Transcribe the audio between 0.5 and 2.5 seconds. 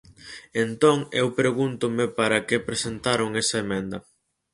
Entón, eu pregúntome para